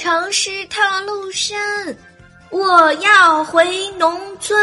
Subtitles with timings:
[0.00, 1.54] 城市套路深，
[2.48, 4.58] 我要回农村。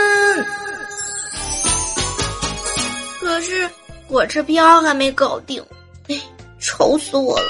[3.19, 3.69] 可是
[4.07, 5.63] 火车票还没搞定，
[6.07, 6.19] 哎，
[6.59, 7.49] 愁死我了。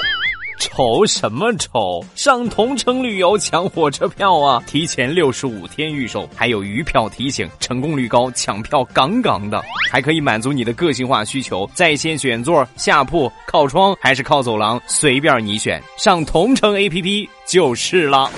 [0.60, 2.04] 愁什么愁？
[2.16, 4.64] 上同城旅游抢火车票啊！
[4.68, 9.62] 提前六十五天预售，还有余票提醒，成功率高，抢票杠杠的，
[9.92, 15.82] 还可以满足你的个性化需求，在线选座、下铺、靠窗还是靠走廊，随便你选。
[15.98, 18.30] 上同城 APP 就是了。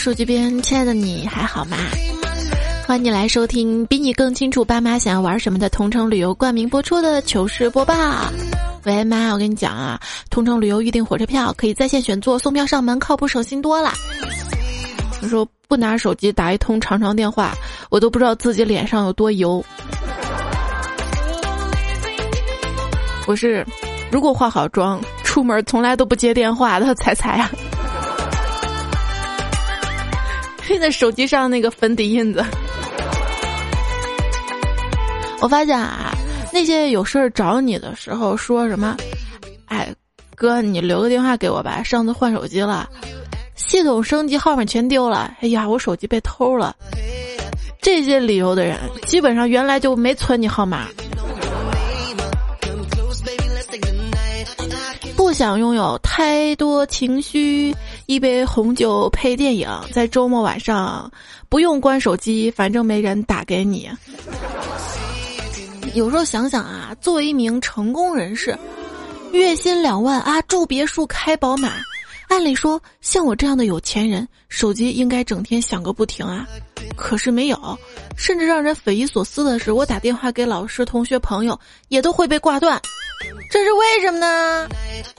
[0.00, 1.76] 手机边亲爱的你还好吗？
[2.86, 7.94] 欢迎你来收听比你更清楚爸妈想要玩什么的同城旅游冠名播出的糗事播报。
[8.84, 13.92] 喂，妈，我跟你讲啊，同城旅游预订火车票可以在线选座，送票上门，靠谱省心多了。
[15.20, 17.52] 他说不拿手机打一通长长电话，
[17.90, 19.62] 我都不知道自己脸上有多油。
[23.26, 23.66] 我是
[24.10, 27.50] 如果化好妆出门从来都不接电话的彩彩啊。
[30.78, 32.44] 那手机上那个粉底印子，
[35.40, 36.14] 我发现啊，
[36.52, 38.96] 那些有事儿找你的时候说什么，
[39.66, 39.92] 哎，
[40.34, 42.88] 哥，你留个电话给我吧，上次换手机了，
[43.54, 46.74] 系统升级，号码全丢了，哎呀，我手机被偷了，
[47.80, 50.86] 这些理由的人，基本上原来就没存你号码。
[55.16, 57.74] 不想拥有太多情绪，
[58.10, 61.08] 一杯红酒配电影，在周末晚上
[61.48, 63.88] 不用关手机，反正没人打给你。
[65.94, 68.58] 有时候想想啊，作为一名成功人士，
[69.30, 71.74] 月薪两万啊，住别墅开宝马，
[72.30, 76.46] 按理说像我这样的有钱人，手机应该整天响个不停啊。
[76.96, 77.78] 可是没有，
[78.16, 81.58] 甚至让人匪夷所思的是，我打电话给老师、同学、朋友，
[81.88, 82.80] 也都会被挂断。
[83.50, 84.68] 这是为什么呢？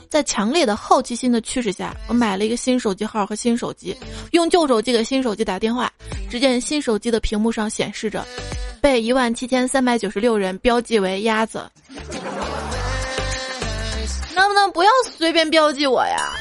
[0.09, 3.95] 在强烈的好奇心的驱使下，我买了一个新手机号和新手机，
[4.31, 5.91] 用旧手机给新手机打电话。
[6.29, 8.25] 只见新手机的屏幕上显示着，
[8.79, 11.69] 被一万七千三百九十六人标记为鸭子。
[14.33, 16.31] 能不能不要随便标记我呀？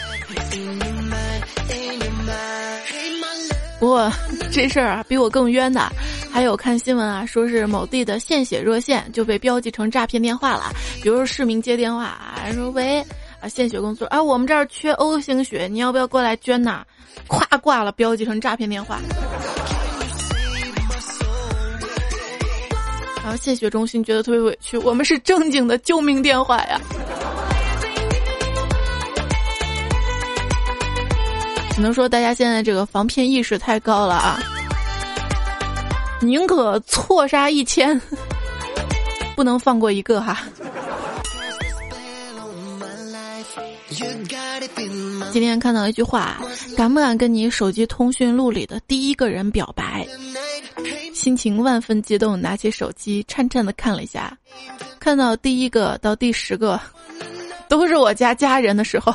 [3.79, 4.13] 不过
[4.53, 5.91] 这事儿啊，比我更冤的。
[6.31, 10.71] 还有看新闻啊，说是某地的献血热线就被标记成诈骗电话了。
[11.03, 13.01] 比如说市民接电话啊，说喂
[13.41, 16.85] 啊献血工作啊，我们这儿缺 O 型血，你要不要过来捐呐？
[17.27, 19.01] 咵挂了，标记成诈骗电话。
[23.23, 26.79] 然后献血中心觉得特别委屈，我们是正经的救命电话呀。
[31.81, 34.39] 只能说大家现在这个防骗意识太高了啊。
[36.21, 37.99] 宁可错杀一千，
[39.35, 40.43] 不能放过一个哈。
[45.33, 46.39] 今天看到一句话，
[46.77, 50.07] 敢不敢跟你手机通讯录里的第一个人表白？
[51.15, 54.37] 心情万分激动，拿起手机颤颤的看了一下，
[54.99, 56.79] 看到第一个到第十个
[57.71, 59.15] 都是我家家人的时候，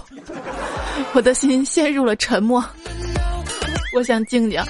[1.15, 2.63] 我的心陷入了沉默。
[3.95, 4.61] 我想静静。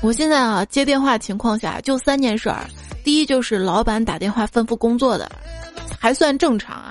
[0.00, 2.64] 我现在啊，接电话情况下就三件事儿，
[3.04, 5.30] 第一就是老板打电话吩咐工作的，
[6.00, 6.88] 还算正常啊；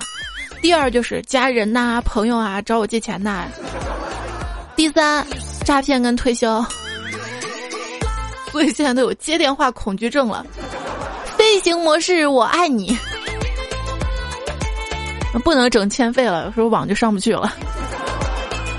[0.62, 3.48] 第二就是家人呐、朋友啊找我借钱呐；
[4.76, 5.26] 第三，
[5.64, 6.64] 诈骗跟推销。
[8.52, 10.46] 所以现在都有接电话恐惧症了。
[11.36, 12.96] 飞行模式，我爱你。
[15.42, 17.52] 不能整欠费了，有时候网就上不去了。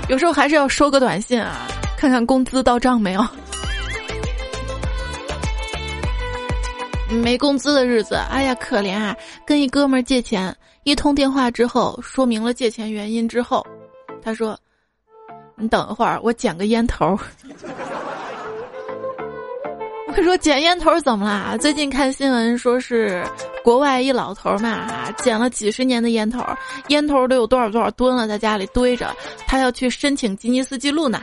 [0.08, 1.66] 有时候还是要收个短信啊，
[1.96, 3.26] 看看工资到账没有。
[7.22, 9.16] 没工资的日子，哎呀，可怜啊！
[9.46, 13.64] 跟一哥们儿借钱，一通电话之后，说明了借钱原因之后，
[14.22, 14.58] 他说
[15.56, 17.16] ：“你等一会儿，我捡个烟头。
[20.08, 21.56] ”我说：“捡烟头怎么啦？
[21.56, 23.24] 最近看新闻说是
[23.64, 26.44] 国外一老头嘛，捡了几十年的烟头，
[26.88, 29.16] 烟头都有多少多少吨了，在家里堆着，
[29.46, 31.22] 他要去申请吉尼斯纪录呢。”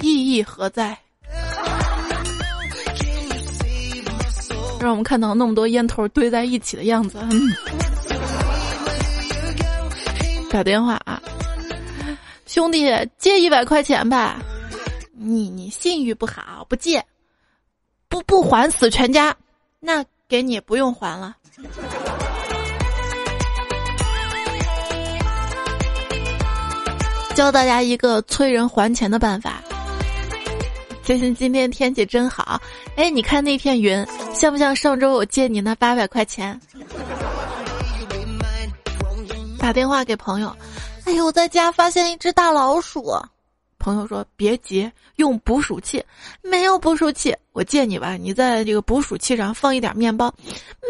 [0.00, 0.96] 意义何在？
[4.78, 7.18] 让我们看到那么多烟头堆在一起的样子。
[10.48, 11.20] 打电话啊，
[12.46, 12.86] 兄弟，
[13.18, 14.36] 借一百块钱吧。
[15.12, 17.04] 你你信誉不好，不借。
[18.08, 19.34] 不不还死全家，
[19.80, 21.34] 那给你不用还了。
[27.34, 29.60] 教大家一个催人还钱的办法。
[31.02, 32.60] 最近今天天气真好，
[32.96, 34.04] 哎，你看那片云，
[34.34, 36.58] 像不像上周我借你那八百块钱？
[39.58, 40.56] 打电话给朋友，
[41.04, 43.12] 哎呦，我在家发现一只大老鼠。
[43.86, 46.04] 朋友说别急，用捕鼠器。
[46.42, 48.16] 没有捕鼠器，我借你吧。
[48.16, 50.34] 你在这个捕鼠器上放一点面包，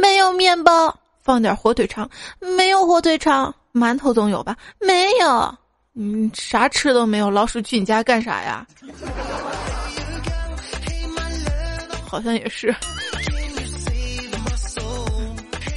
[0.01, 2.09] 没有面包，放点火腿肠，
[2.41, 4.57] 没有火腿肠，馒头总有吧？
[4.81, 5.55] 没有，
[5.93, 7.31] 嗯，啥吃都没有。
[7.31, 8.67] 老鼠去你家干啥呀？
[12.09, 12.75] 好像也是，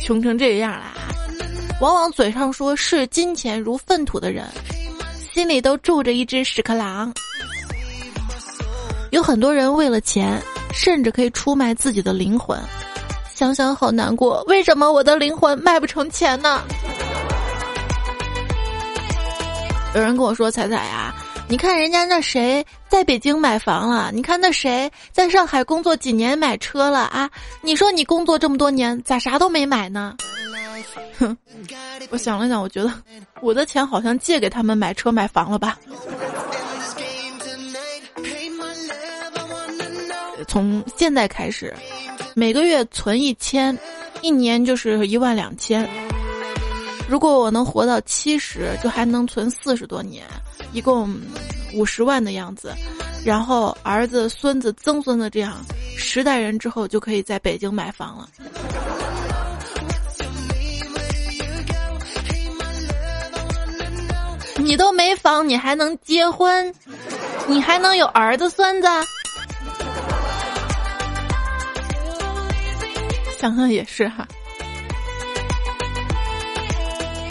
[0.02, 0.94] 穷成这样啦！
[1.82, 4.48] 往往嘴上说视金钱如粪土的人，
[5.40, 7.14] 心里都住着一只屎壳郎。
[9.12, 10.38] 有很多人为了钱，
[10.74, 12.60] 甚至可以出卖自己的灵魂。
[13.34, 16.62] 想想好难过，为什么我的灵魂卖不成钱呢？
[19.96, 21.16] 有人跟我说：“彩彩呀。”
[21.50, 24.12] 你看人家那谁在北京买房了？
[24.14, 27.28] 你看那谁在上海工作几年买车了啊？
[27.62, 30.16] 你说你工作这么多年咋啥都没买呢？
[31.18, 31.36] 哼，
[32.12, 32.94] 我想了想，我觉得
[33.42, 35.80] 我的钱好像借给他们买车买房了吧。
[40.48, 41.74] 从现在开始，
[42.36, 43.76] 每个月存一千，
[44.22, 45.90] 一年就是一万两千。
[47.08, 50.24] 如果我能活到七十，就还能存四十多年。
[50.74, 51.20] 一共
[51.74, 52.74] 五十万的样子，
[53.26, 55.58] 然后儿子、孙子、曾孙子这样
[55.98, 58.30] 十代人之后就可以在北京买房了。
[64.58, 66.74] 你都没房，你还能结婚？
[67.48, 68.88] 你还能有儿子、孙子？
[73.40, 74.28] 想想也是哈，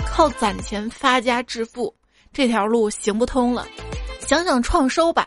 [0.06, 1.94] 靠攒钱发家致富。
[2.38, 3.67] 这条路行不通了，
[4.20, 5.26] 想想创收吧。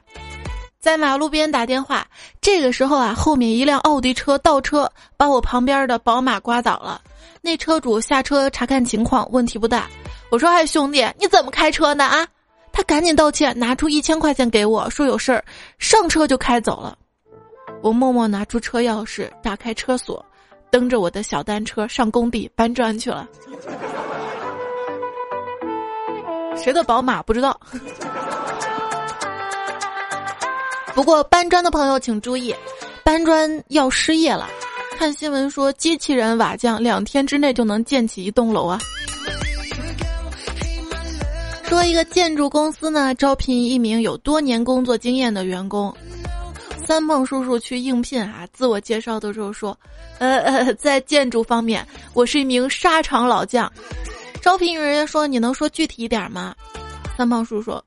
[0.80, 2.08] 在马路边打电话，
[2.40, 7.02] 这个时候啊，后面一辆奥迪车倒车，把我旁边的宝马刮倒了。
[7.42, 9.90] 那车主下车查看情况，问题不大。
[10.30, 12.06] 我说：“哎，兄弟，你怎么开车呢？
[12.06, 12.26] 啊？”
[12.72, 15.44] 他赶紧道歉，拿出一千块钱给我，说有事儿，
[15.80, 16.98] 上车就开走了。
[17.82, 20.26] 我默默拿出车钥匙，打开车锁，
[20.70, 23.28] 蹬着我的小单车上工地搬砖去了。
[26.56, 27.60] 谁的宝马不知道？
[30.94, 32.54] 不过搬砖的朋友请注意，
[33.04, 34.48] 搬砖要失业了。
[34.98, 38.80] 看新闻说，机器人瓦匠两天之内就能建起一栋楼啊！
[41.64, 45.96] 说一个建筑公司呢，招聘一名有多年工作经验的员工。
[46.86, 49.76] 三胖叔叔去应聘啊，自我介绍的时候说
[50.20, 53.72] ：“呃呃，在建筑方面，我是一名沙场老将。”
[54.42, 56.56] 招聘人员说：“你能说具体一点吗？”
[57.18, 57.84] 三胖叔说：“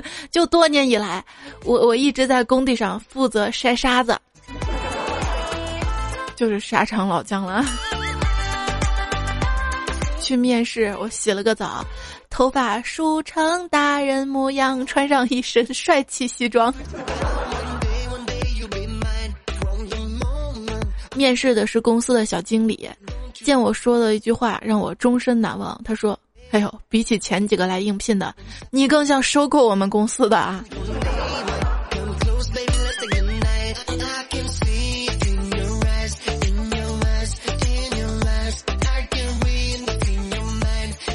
[0.30, 1.24] 就多年以来，
[1.64, 4.16] 我我一直在工地上负责筛沙子，
[6.36, 7.64] 就是沙场老将了。”
[10.20, 11.84] 去面试，我洗了个澡，
[12.28, 16.72] 头发梳成大人模样，穿上一身帅气西装。
[21.16, 22.88] 面试的是公司的小经理。
[23.44, 25.80] 见我说的一句话，让我终身难忘。
[25.84, 26.18] 他说
[26.52, 28.34] ：“哎呦，比起前几个来应聘的，
[28.70, 30.64] 你更像收购我们公司的啊！”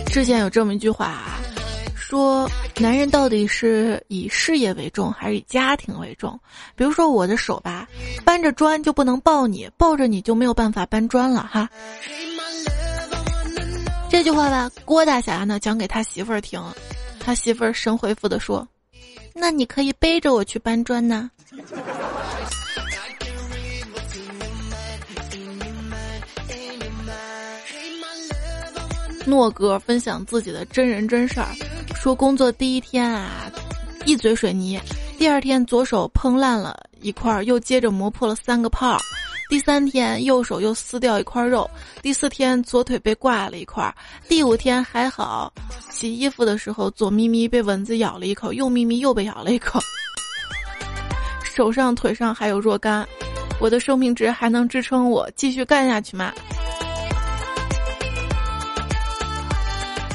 [0.08, 1.42] 之前有这么一句话啊，
[2.14, 6.40] 说男人到底是以事业为重，还是以家庭为重？
[6.76, 7.88] 比如说我的手吧。
[8.24, 11.68] 搬着砖就不能抱你，抱着你就没有办法搬砖了哈。
[14.12, 16.62] 这句话吧，郭大侠呢讲给他媳妇儿听，
[17.20, 18.68] 他媳妇儿神回复的说
[19.34, 21.32] ：“那你可以背着我去搬砖呢。”
[29.26, 31.48] 诺哥分享自己的真人真事儿，
[31.96, 33.52] 说工作第一天啊，
[34.06, 34.80] 一嘴水泥，
[35.18, 36.78] 第二天左手碰烂了。
[37.02, 38.98] 一块又接着磨破了三个泡，
[39.50, 41.70] 第三天右手又撕掉一块肉，
[42.02, 43.94] 第四天左腿被挂了一块，
[44.30, 45.52] 第五天还好，
[45.92, 49.82] 洗衣服的时候左咪咪被蚊子咬了一口，右咪咪又被咬了一口，
[51.44, 53.06] 手上腿上还有若干，
[53.60, 56.34] 我的生命值还能支撑我继续干下去吗？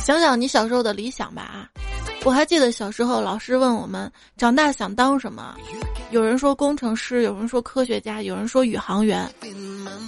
[0.08, 1.68] 想想你小时候的理想吧啊，
[2.24, 5.54] 我还记得小时候，老师问我们长大想当什么，
[6.12, 9.30] 有人说工程师，有人说科学家，有人说宇航员。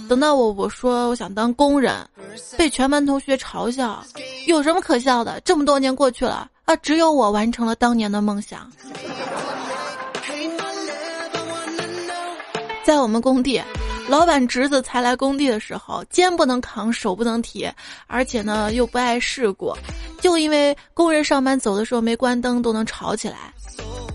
[0.09, 1.93] 等到我我说我想当工人，
[2.57, 4.03] 被全班同学嘲笑。
[4.47, 5.39] 有什么可笑的？
[5.41, 8.67] 这么多年过去了啊，只有我完成了当年的梦想。
[12.83, 13.61] 在我们工地。
[14.11, 17.71] 老板侄子才来工地的时候，肩不能扛，手不能提，
[18.07, 19.73] 而且呢又不爱事故，
[20.19, 23.53] 就因为工人上班走的时候没关灯都能吵起来。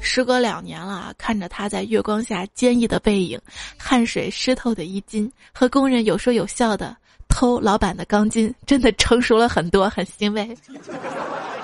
[0.02, 3.40] 时隔两年了，看着他在月光下坚毅的背影，
[3.78, 6.94] 汗水湿透的衣襟，和工人有说有笑的
[7.26, 10.54] 偷老板的钢筋，真的成熟了很多，很欣慰。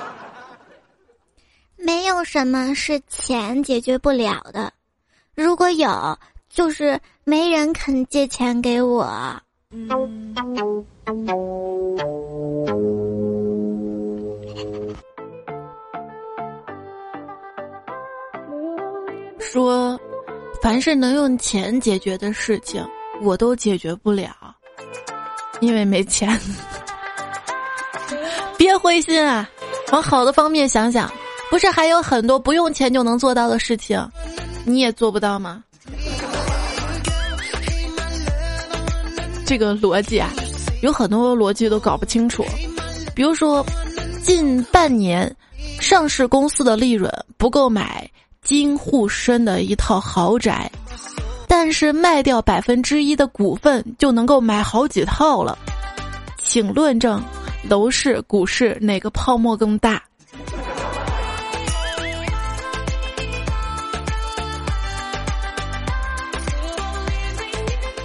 [1.77, 4.73] 没有什么是钱解决不了的，
[5.35, 6.19] 如果有。
[6.55, 9.09] 就是没人肯借钱给我。
[19.39, 19.99] 说，
[20.61, 22.85] 凡是能用钱解决的事情，
[23.23, 24.31] 我都解决不了，
[25.61, 26.29] 因为没钱。
[28.59, 29.49] 别灰心啊，
[29.93, 31.09] 往好的方面想想，
[31.51, 34.05] 不是还有很多不用钱就能做到的事情，
[34.65, 35.63] 你也做不到吗？
[39.53, 40.31] 这个逻辑啊，
[40.81, 42.43] 有很多逻辑都搞不清楚。
[43.15, 43.63] 比如说，
[44.23, 45.31] 近半年
[45.79, 50.73] 上市公司的利润不够买金沪深的一套豪宅，
[51.47, 55.59] 但是卖掉百分之一的股份就能够买好几套了。
[56.39, 57.23] 请论证
[57.69, 60.03] 楼市、股市哪个泡沫更大？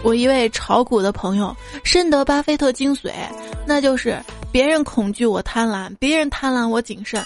[0.08, 3.12] 我一位炒股的朋友深得巴菲特精髓，
[3.66, 4.18] 那就是
[4.54, 7.22] 别人恐惧我贪婪，别人贪婪我谨慎。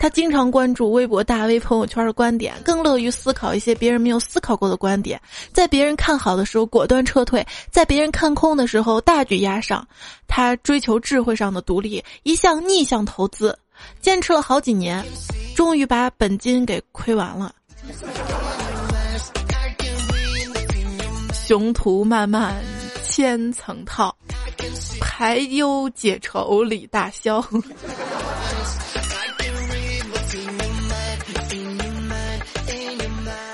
[0.00, 5.20] 他经常关注微博大 V 朋友圈的观点，更乐于思考一些别人没有思考过的观点。
[5.52, 9.86] 在别人看好的时候果断撤退，在别人看空的时候大举压上。
[10.26, 13.56] 他追求智慧上的独立，一向逆向投资，
[14.00, 15.04] 坚持了好几年，
[15.54, 17.54] 终于把本金给亏完了。
[21.46, 22.54] 雄图漫漫
[23.04, 24.16] 千层套，
[24.98, 27.44] 排忧解愁李大霄。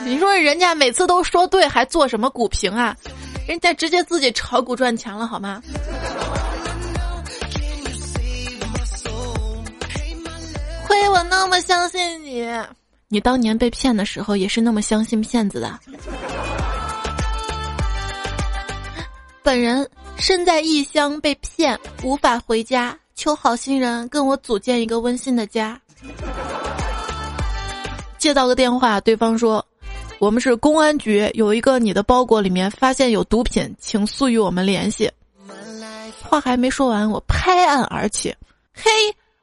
[0.06, 2.96] 你说人家每次都说对，还做什么股评啊？
[3.48, 5.60] 人家直接自己炒股赚钱了，好吗？
[10.86, 12.48] 亏我那么相信你，
[13.08, 15.76] 你当年被骗的时候也是那么相信骗子的。
[19.42, 25.80] 本人身在异乡被骗，无法回家，求好心人跟我组建一个温馨的家。
[28.18, 29.64] 接到个电话，对方说
[30.20, 35.10] ：“我们是公安局，有一个你的包裹里面发现有毒品，请速与我们联系。”
[36.22, 38.34] 话还没说完，我拍案而起
[38.74, 38.90] ：“嘿，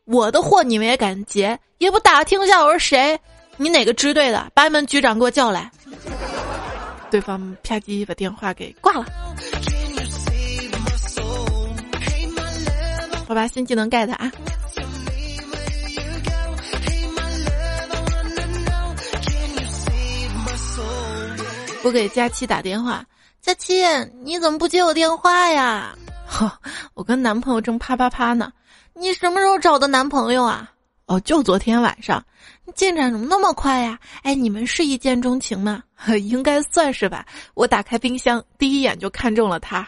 [0.05, 1.59] 我的货你们也敢劫？
[1.79, 3.19] 也不打听一下我是谁？
[3.57, 4.51] 你哪个支队的？
[4.53, 5.71] 把你们局长给我叫来。”
[7.09, 9.05] 对方啪叽把电话给挂了。
[13.27, 14.31] 我把新技能 get 啊！
[21.83, 23.05] 我给佳期打电话，
[23.41, 23.83] 佳期，
[24.23, 25.95] 你怎么不接我电话呀？
[26.27, 26.51] 呵，
[26.93, 28.51] 我跟男朋友正啪啪啪呢。
[28.93, 30.71] 你什么时候找的男朋友啊？
[31.05, 32.23] 哦，就昨天晚上。
[32.75, 33.97] 进展怎么那么快呀？
[34.23, 35.83] 哎，你们是一见钟情吗？
[36.21, 37.25] 应该算是吧。
[37.53, 39.87] 我打开冰箱，第一眼就看中了他。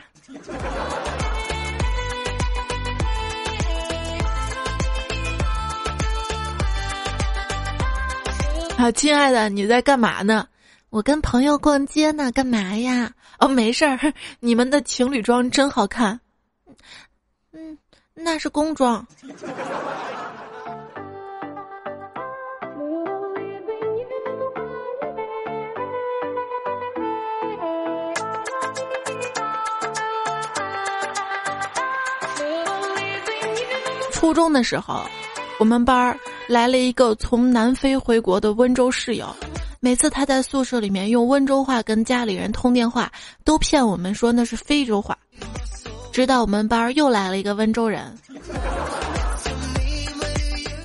[8.79, 10.47] 好，亲爱的，你在干嘛呢？
[10.89, 13.11] 我跟朋友逛街呢，干嘛呀？
[13.37, 13.99] 哦，没事儿。
[14.39, 16.17] 你们的情侣装真好看。
[17.51, 17.77] 嗯，
[18.13, 19.05] 那是工装。
[34.13, 35.05] 初中的时候，
[35.59, 36.17] 我们班儿。
[36.49, 39.27] 来了一个从南非回国的温州室友，
[39.79, 43.11] 每次他在宿舍里面用温州话跟家里人通电话，
[43.43, 45.15] 都骗我们说那是非洲话。
[46.11, 48.11] 直到我们班又来了一个温州人。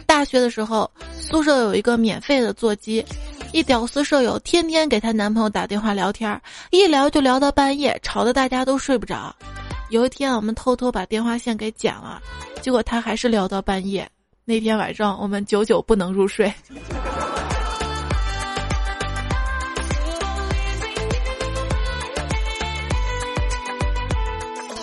[0.07, 3.03] 大学的时候，宿舍有一个免费的座机，
[3.51, 6.39] 一屌丝舍友天天给她男朋友打电话聊天，
[6.73, 9.35] 一聊就聊到半夜，吵得大家都睡不着。
[9.89, 12.21] 有一天，我们偷偷把电话线给剪了，
[12.61, 14.07] 结果他还是聊到半夜。
[14.47, 16.53] 那天晚上我们久久不能入睡。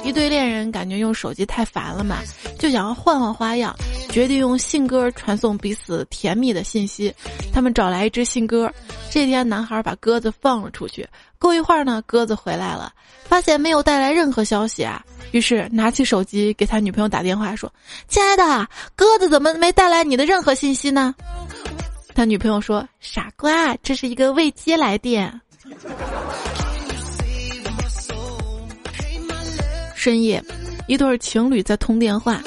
[0.04, 2.18] 一对恋人感觉用手机太烦了嘛，
[2.58, 3.76] 就想要换换花样，
[4.10, 7.14] 决定用信鸽传送彼此甜蜜的信息。
[7.54, 8.72] 他们找来一只信鸽，
[9.10, 12.92] 这天男孩把鸽子放了出去，过一会儿呢，鸽子回来了，
[13.24, 17.72] 发现没有带来任何消息啊，于是拿起手机给他女朋友打电话说
[18.10, 21.14] ：“亲爱的，鸽子怎么没带来你的任何信息呢？”
[22.14, 25.40] 他女朋友说：“傻瓜，这是一个未接来电。”
[30.02, 30.44] 深夜，
[30.88, 32.42] 一对情侣在通电话。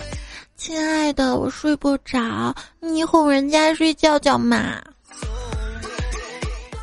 [0.56, 4.82] 亲爱的，我睡不着，你哄人家睡觉觉嘛。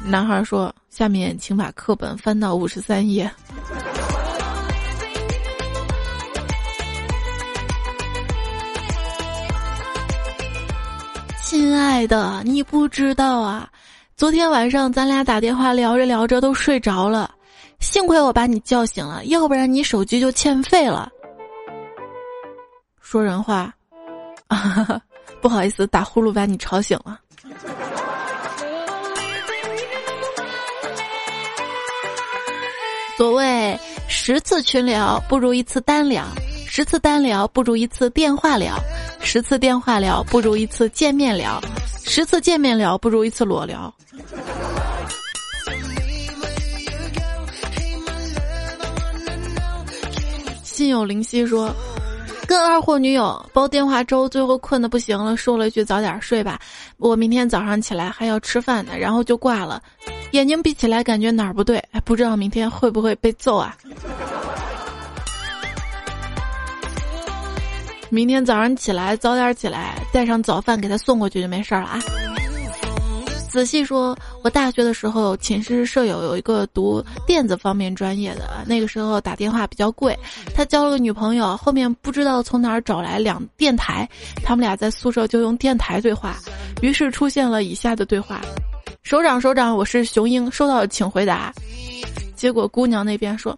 [0.06, 3.30] 男孩说：“下面请把课本翻到五十三页。”
[11.44, 13.70] 亲爱的，你不知道啊，
[14.16, 17.30] 昨天晚上咱俩打电话聊着聊着都睡着了。
[17.82, 21.12] 幸亏我把你叫醒了，要不然你手机就欠费了。
[23.02, 23.74] 说人话，
[24.48, 25.02] 啊，
[25.42, 27.20] 不好意思，打呼噜把你吵醒了。
[33.18, 36.26] 所谓十次群聊不如一次单聊，
[36.66, 38.76] 十次单聊不如一次电话聊，
[39.20, 41.62] 十次电话聊不如一次见面聊，
[42.06, 43.94] 十次见面聊不如一次裸聊。
[50.82, 51.72] 心有灵犀说
[52.48, 56.60] ：“跟二货女友煲电话粥，最后困得不行了，说了一句早点睡吧，
[56.98, 59.80] 我明天早上起来还要吃饭呢，然后就挂了。
[60.32, 63.78] 眼睛闭起来，感觉哪儿不对，哎，不知道明天会不会被揍啊？
[68.10, 72.00] 明天早上起来早点起来，带上早饭给他送过去就没事了啊。”
[73.52, 80.18] 仔细说，我大学的时候，寝室舍友有一个读电子方面专业的，那个时候打电话比较贵，
[80.56, 84.08] 他交了个女朋友，后面不知道从哪儿找来两电台，
[84.42, 86.38] 他们俩在宿舍就用电台对话，
[86.82, 88.40] 于是出现了以下的对话：
[89.04, 91.54] 首长首长，我是雄鹰，收到请回答。
[92.34, 93.58] 结果姑娘那边说：“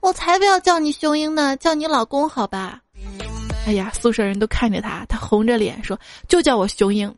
[0.00, 2.80] 我才不要叫你雄鹰呢，叫你老公好吧？”
[3.68, 7.14] 哎呀，宿舍人都看着他，他红着脸说：“就叫我雄鹰。”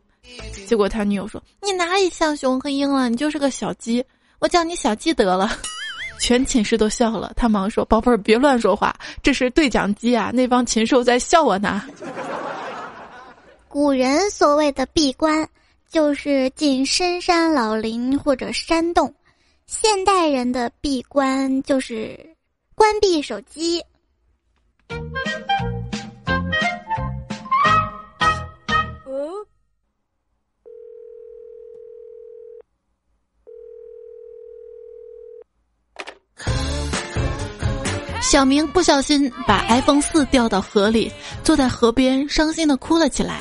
[0.65, 3.09] 结果他女友说：“你哪里像熊和鹰了？
[3.09, 4.03] 你就是个小鸡，
[4.39, 5.49] 我叫你小鸡得了。
[6.19, 7.31] ”全寝室都笑了。
[7.35, 11.83] 他忙说：“宝贝儿，别乱说话，这是对讲机啊，那帮禽兽在笑我呢。
[13.69, 15.47] ”古人所谓的闭关，
[15.89, 19.07] 就是进深山老林或者山洞；
[19.67, 22.17] 现代人的闭关，就是
[22.73, 23.81] 关闭手机。
[38.29, 41.09] 小明不小心把 iPhone 四掉到河里，
[41.45, 43.39] 坐在河边伤心的哭了起来。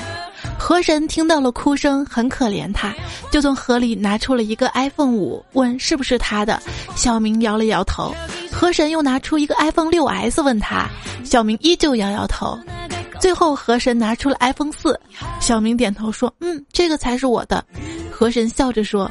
[0.57, 2.95] 河神听到了哭声，很可怜他，
[3.33, 6.63] 就从河里拿出了一个 iPhone 五，问是不是他的。
[6.95, 8.15] 小明摇了摇头。
[8.53, 10.89] 河神又拿出一个 iPhone 六 S，问他，
[11.25, 12.57] 小明依旧摇摇头。
[13.21, 14.99] 最后河神拿出了 iPhone 四，
[15.41, 17.65] 小明点头说：“嗯，这个才是我的。”
[18.09, 19.11] 河神笑着说：“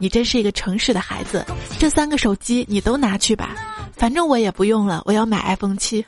[0.00, 1.46] 你真是一个诚实的孩子，
[1.78, 3.54] 这三个手机你都拿去吧。”
[4.00, 6.02] 反正我也不用了，我要买 iPhone 七。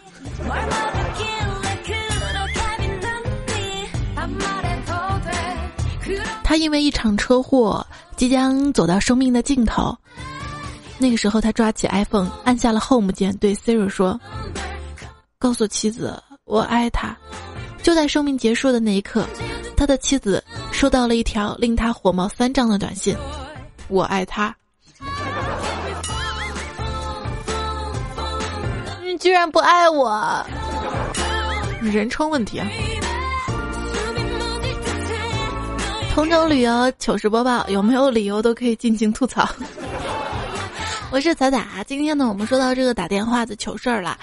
[6.43, 9.95] 他因为一场车祸即将走到生命的尽头，
[10.97, 14.19] 那个时候他抓起 iPhone，按下了 Home 键，对 Siri 说
[15.39, 17.15] ：“告诉妻子我爱她。”
[17.85, 19.27] 就在生命结束的那一刻，
[19.77, 23.15] 他的妻子收到了一条令他火冒三丈的短信
[23.89, 24.57] ：“我爱他。”
[29.23, 30.45] 居然不爱我，
[31.81, 32.67] 人称问题啊！
[36.13, 39.49] 同城旅游糗事播报，有没有理由都可以尽情吐槽。
[41.13, 44.19] 我是彩彩，今天呢，我们说到这个打电话的糗事儿了。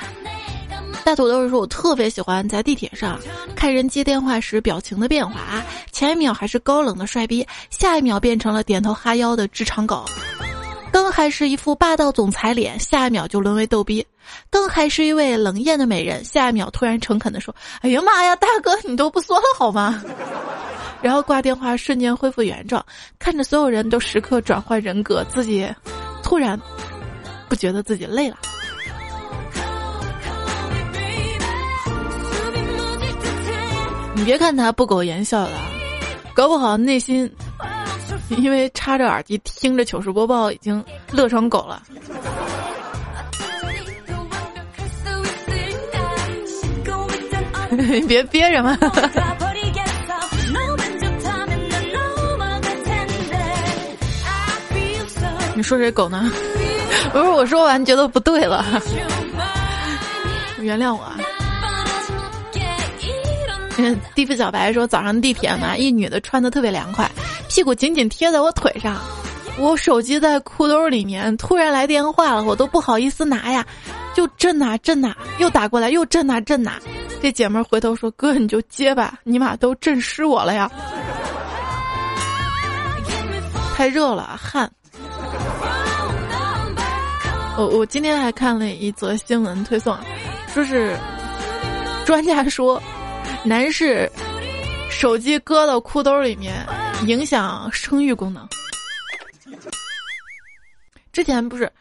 [1.05, 3.17] 大土豆说，我特别喜欢在地铁上
[3.55, 10.03] 看人接电话时表情的变化啊，前一秒还是高冷的帅逼，下一秒变成了点头哈腰的职场狗。
[10.91, 14.03] 刚还是一副霸道总裁脸，下一秒就沦为逗逼；
[14.49, 20.03] 刚还是一位冷艳的美人，下一秒突然诚恳地说：“哎呀妈呀，大哥你都不说了好吗？”
[21.01, 22.85] 然后挂电话，瞬间恢复原状，
[23.17, 25.67] 看着所有人都时刻转换人格，自己
[26.23, 26.59] 突然
[27.47, 28.37] 不觉得自己累了。
[34.15, 35.51] 你别看他不苟言笑的，
[36.33, 37.31] 搞不好内心
[38.37, 41.81] 因为插着耳机听着糗事播报，已经乐成狗了。
[47.71, 48.77] 你 别憋着嘛。
[55.55, 56.31] 你说谁狗呢？
[57.11, 58.65] 不是我说完觉得不对了，
[60.61, 61.03] 原谅我。
[64.13, 67.09] 地府小白说早上地铁嘛，一女的穿的特别凉快，
[67.49, 68.95] 屁股紧紧贴在我腿上，
[69.57, 73.65] 我手机在裤兜里面，突然来电话了，我都不好意思拿呀，
[74.13, 76.73] 就震呐震呐，又打过来又震呐震呐。
[77.21, 80.71] 这姐们回头说：“哥你就接吧，你妈都震湿我了呀，
[83.75, 84.71] 太热了汗。”
[87.57, 89.97] 我我今天还看了一则新闻推送，
[90.53, 90.95] 说是
[92.05, 92.81] 专家说，
[93.43, 94.09] 男士
[94.99, 96.67] 手机搁到裤兜里面
[97.07, 98.45] 影响生育功能。
[101.13, 101.71] 之前不是，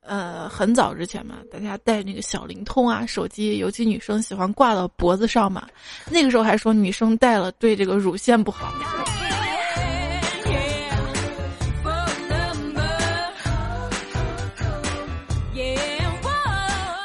[0.00, 5.68] 呃，很早之前嘛，大家带那个小灵通啊，手机，尤其女生喜欢挂到脖子上嘛，
[6.08, 8.72] 那个时候还说女生戴了对这个乳腺不好。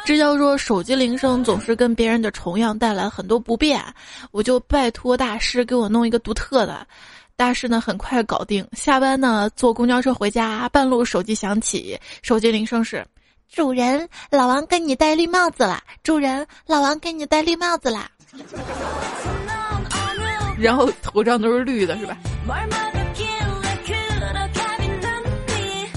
[0.08, 3.84] 支交说手机铃声总是跟别人的重样带来很多不便，
[4.32, 6.88] 我就拜托大师给我弄一个独特的。
[7.36, 8.66] 大师呢很快搞定。
[8.72, 13.06] 下班呢坐公交车回家，半路手机响起，手机铃声是：
[13.54, 15.82] 主人，老王给你戴绿帽子了。
[16.04, 18.10] 主人，老王给你戴绿帽子啦。
[20.58, 22.18] 然后头上都是绿的，是吧？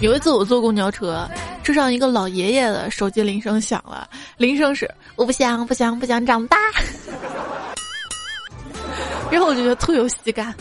[0.00, 1.30] 有一次我坐公交车。
[1.62, 6.56] 车上一个老爷爷的手机铃声响了，铃声是我不想不想不想长大，
[9.30, 10.54] 然后我就觉得特有喜感。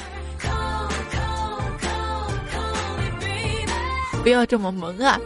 [4.22, 5.18] 不要这么萌啊！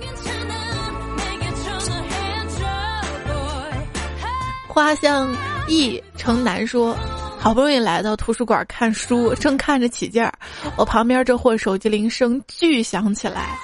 [4.67, 5.35] 花香
[5.67, 6.95] 意城南说，
[7.39, 10.31] 好不容易来到图书馆看书，正看着起劲儿，
[10.77, 13.57] 我旁边这货手机铃声巨响起来。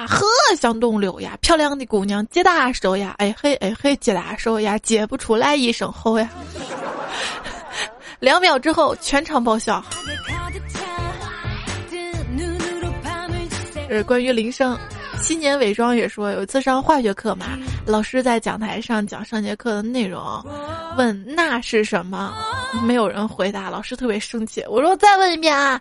[0.00, 6.26] 大河向东流呀，漂亮的姑娘接大手呀，哎嘿哎嘿接大手呀，接不出来一声吼呀。
[8.18, 9.84] 两秒之后全场爆笑。
[13.90, 14.78] 是关于铃声。
[15.18, 20.42] 新年伪装也说，有一次上化学课嘛，老师在讲台上讲上节课的内容，
[20.96, 22.32] 问那是什么，
[22.86, 24.64] 没有人回答，老师特别生气。
[24.66, 25.78] 我说再问一遍啊，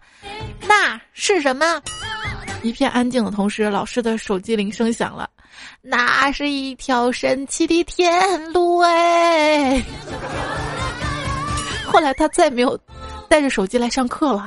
[0.68, 1.82] 那是什么？
[2.62, 5.30] 一片安静的同时，老师的手机铃声响了。
[5.82, 9.82] 那是一条神奇的天路哎！
[11.86, 12.78] 后来他再没有
[13.28, 14.46] 带着手机来上课了。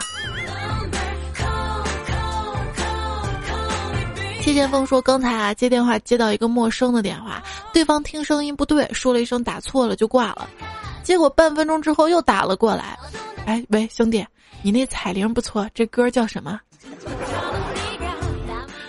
[4.43, 10.49] 谢剑锋说：“刚才啊接电话接到一个陌生的电话，对方听声音不对，说了一声打错了就挂了。
[11.03, 12.99] 结果半分钟之后又打了过来。
[13.47, 14.25] 哎喂，兄弟，
[14.63, 16.61] 你那彩铃不错，这歌叫什么？”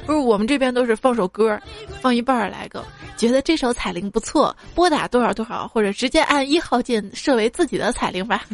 [0.05, 1.59] 不是我们这边都是放首歌，
[2.01, 2.83] 放一半儿来个，
[3.15, 8.43] 觉得这首彩铃不错，拨打多少多少，或者直接按一号键设为自己的彩铃吧。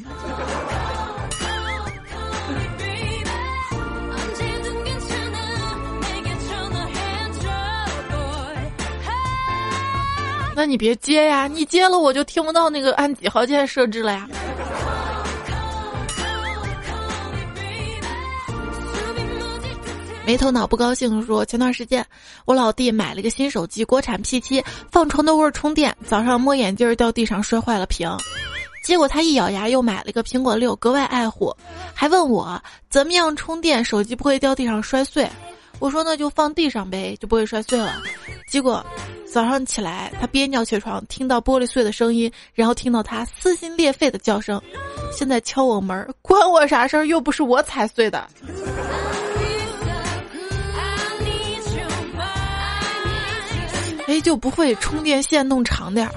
[10.56, 14.28] 那你别接呀，你接了我就听不到那个按几号键设置了呀。
[20.30, 22.06] 没头脑不高兴说，前段时间
[22.46, 28.08] 我老弟买了个新手机，国产 P7，放床头柜充电，早上摸眼镜掉地上摔坏了屏，
[28.84, 31.52] 结果他一咬牙又买了个苹果六，格外爱护，
[31.96, 32.62] 还问我
[32.92, 35.28] 怎么样充电手机不会掉地上摔碎。
[35.80, 38.00] 我说那就放地上呗，就不会摔碎了。
[38.52, 38.86] 结果
[39.34, 44.62] 早上起来他憋尿起床，听到玻璃碎的声音，然后听到他撕心裂肺的叫声，
[45.12, 47.08] 现在敲我门，关我啥事儿？
[47.08, 48.28] 又不是我踩碎的。
[54.10, 56.12] 哎，就不会充电线弄长点儿？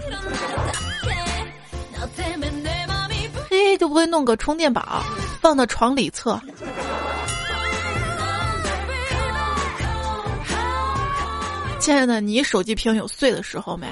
[3.50, 5.04] 嘿，就不会弄个充电宝
[5.42, 6.40] 放到床里侧？
[11.78, 13.86] 亲爱的，你手机屏有碎的时候没？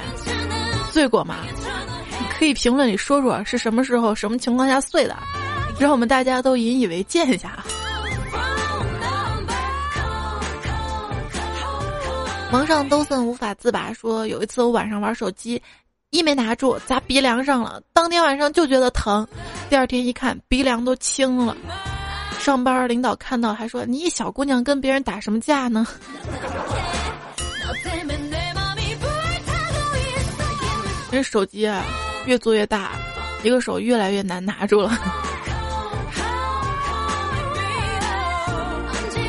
[0.91, 1.37] 碎过吗？
[2.09, 5.15] 你可以评论里说说是什么时候、什么情况下碎的，
[5.79, 7.63] 让我们大家都引以为鉴一下。
[12.53, 15.63] 蒙上都森无法自拔，说有一次我晚上玩手机，
[16.11, 19.27] 一没拿住砸鼻梁上了，当天晚上就觉得疼，
[19.69, 21.57] 第二天一看鼻梁都青了。
[22.41, 25.87] 上班领导看到还说：“你一小姑娘跟别人打什么架呢？”
[31.13, 31.85] 这手机啊，
[32.27, 32.93] 越做越大，
[33.45, 34.91] 一个手越来越难拿住了。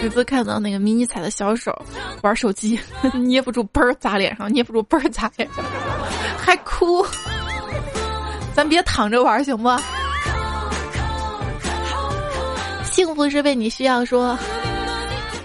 [0.02, 1.72] 每次看到那个迷你彩的小手
[2.24, 2.80] 玩手机，
[3.14, 5.64] 捏不住，嘣儿砸脸上，捏不住，嘣儿砸脸上，
[6.38, 7.06] 还哭。
[8.54, 9.70] 咱别躺着玩行不？
[12.84, 14.04] 幸福是被你需要。
[14.04, 14.38] 说，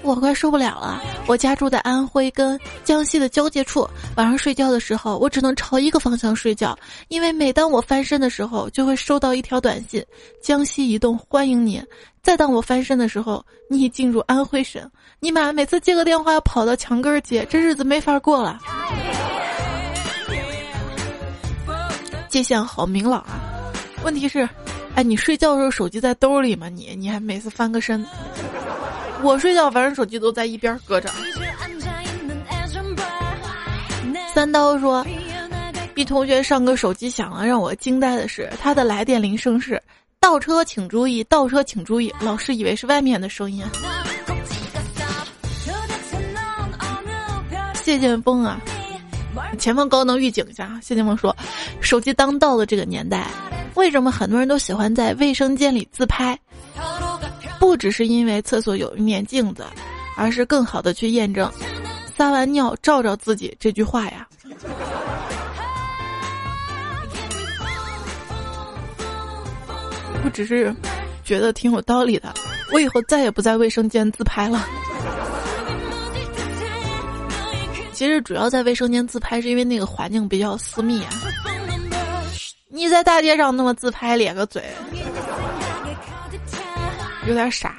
[0.02, 1.00] 我快受不了了。
[1.28, 10.04] 我家住在安徽跟江西的交界处，晚上睡觉的时候，我只能朝一个方向睡觉，因为每当我翻身的时候，就会收到一条短信：
[10.40, 11.82] 江西移动欢迎你。
[12.22, 14.88] 再当我翻身的时候，你已进入安徽省。
[15.18, 18.60] 你妈每次接个电话要跑到墙根儿接，这日子没法过了。
[22.28, 23.72] 界限好明朗啊！
[24.04, 24.48] 问题是，
[24.94, 26.68] 哎，你睡觉的时候手机在兜里吗？
[26.68, 28.04] 你你还每次翻个身？
[29.22, 31.10] 我睡觉反正手机都在一边搁着。
[34.34, 35.04] 三刀说，
[35.94, 39.82] 逼同学上课手机响了，让我惊呆的是，他的来电铃声是。
[40.20, 42.12] 倒车请注意，倒车请注意。
[42.20, 43.64] 老师以为是外面的声音。
[47.82, 48.60] 谢剑锋啊，
[49.58, 50.78] 前方高能预警一下。
[50.82, 51.34] 谢剑锋说，
[51.80, 53.28] 手机当道的这个年代，
[53.74, 56.38] 为什么很多人都喜欢在卫生间里自拍？
[57.58, 59.64] 不只是因为厕所有一面镜子，
[60.16, 61.50] 而是更好的去验证
[62.16, 64.26] “撒完尿照照自己”这句话呀。
[70.24, 70.74] 我只是
[71.24, 72.34] 觉得挺有道理的，
[72.72, 74.66] 我以后再也不在卫生间自拍了。
[77.92, 81.10] 其实主要在卫生间自拍，是因为那个环境比较私密啊。
[82.68, 84.62] 你在大街上那么自拍，咧个嘴，
[87.26, 87.76] 有点傻。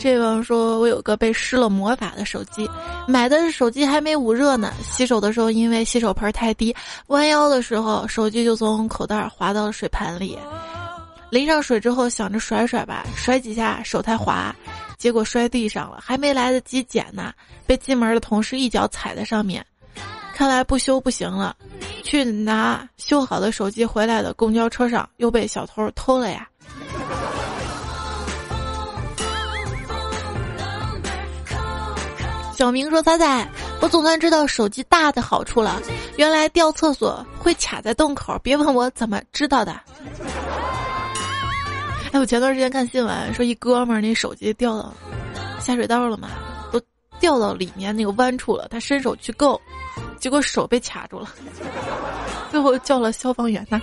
[0.00, 2.70] 这个说：“我有个被施了魔法的手机，
[3.08, 4.72] 买的手机还没捂热呢。
[4.82, 6.74] 洗手的时候，因为洗手盆太低，
[7.08, 10.38] 弯腰的时候，手机就从口袋滑到了水盆里。
[11.30, 14.54] 淋上水之后，想着甩甩吧，甩几下手太滑，
[14.96, 17.32] 结果摔地上了，还没来得及捡呢，
[17.66, 19.66] 被进门的同事一脚踩在上面。
[20.38, 21.56] 看来不修不行了，
[22.04, 26.48] 去拿修好的手机回来的公交车上又被小偷偷了呀。”
[32.54, 33.48] 小明说：“仔仔，
[33.80, 35.82] 我总算知道手机大的好处了。
[36.16, 39.72] 原来掉厕所会卡在洞口，别问我怎么知道的。”
[42.12, 44.94] 哎，我前段时间看新闻说，一哥们儿那手机掉到
[45.58, 46.28] 下水道了嘛，
[47.20, 49.60] 掉到里面那个弯处了，他伸手去够，
[50.18, 51.28] 结果手被卡住了，
[52.50, 53.80] 最后叫了消防员呢。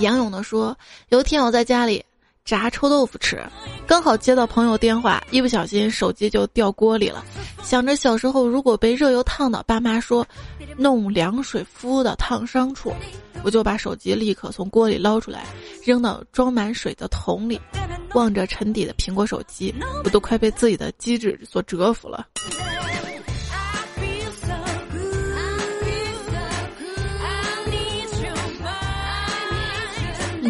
[0.00, 0.76] 杨勇的说
[1.08, 2.04] ：“有一天我在家里。”
[2.46, 3.44] 炸臭豆腐吃，
[3.88, 7.24] 刚好接到朋友电话，一不小心手机就掉锅里了。
[7.64, 10.24] 想着小时候如果被热油烫到，爸妈说
[10.76, 12.92] 弄凉水敷的烫伤处，
[13.42, 15.44] 我就把手机立刻从锅里捞出来，
[15.84, 17.60] 扔到装满水的桶里。
[18.14, 22.26] 望着沉底的苹果手机，我都快被自己的机智所折服了。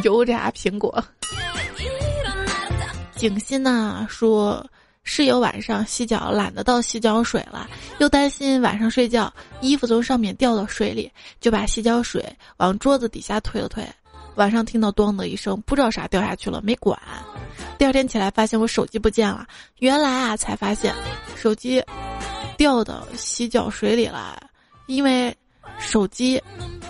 [0.05, 1.03] 油炸苹果。
[3.17, 4.65] 景欣呢说，
[5.09, 12.23] 室友晚上洗脚懒得倒洗脚水了，又担心晚上睡觉衣服从上面掉到水里，就把洗脚水
[12.57, 13.87] 往桌子底下推了推。
[14.35, 17.01] 晚上听到“咚”的一声，不知道啥掉下去了，没管。
[17.79, 19.47] 第二天起来发现我手机不见了，
[19.79, 20.93] 原来啊才发现
[21.37, 21.81] 手机
[22.59, 24.37] 掉到洗脚水里了，
[24.89, 25.35] 因为
[25.79, 26.43] 手机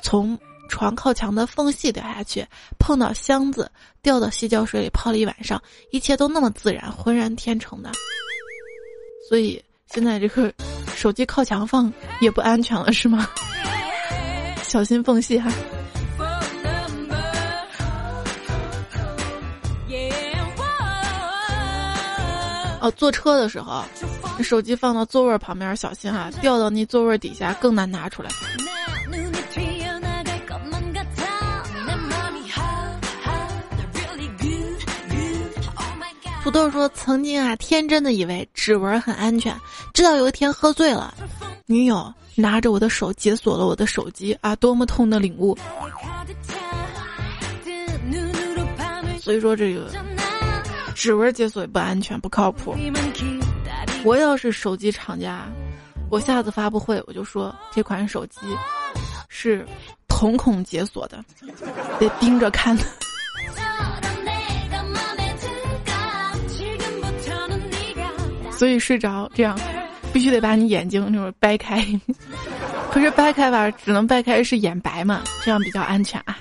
[0.02, 0.36] 从。
[0.68, 2.46] 床靠墙的缝隙掉下去，
[2.78, 3.70] 碰到箱子，
[4.02, 7.90] 掉到洗脚水里泡了一晚上，一切都那么自然，浑然天成的。
[9.28, 10.52] 所以现在这个
[10.94, 13.28] 手机靠墙放也不安全了，是吗？
[14.62, 15.50] 小心缝隙哈。
[22.78, 23.84] 哦，坐车的时候，
[24.44, 28.30] 手机放到座位旁边，小心哈，掉到那座位底下更难拿出来。
[36.46, 39.52] 土豆说：“曾经啊，天真的以为指纹很安全，
[39.92, 41.12] 直到有一天喝醉了，
[41.66, 45.58] 女友拿着我的手解锁了我的手机啊，多么痛的领悟！
[49.20, 49.90] 所以说这个
[50.94, 52.76] 指纹解锁也不安全，不靠谱。
[54.04, 55.48] 我要是手机厂家，
[56.12, 58.38] 我下次发布会我就说这款手机
[59.28, 59.66] 是
[60.06, 61.24] 瞳孔解锁的，
[61.98, 62.78] 得盯着看。
[68.56, 69.58] 所以睡着这样，
[70.12, 71.84] 必须得把你眼睛那种掰开。
[72.90, 76.38] 可是掰开吧，只能掰开是眼白嘛，这样比较安全啊。